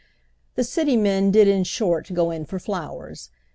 [0.55, 3.29] The City men did, in short, go in for flowers.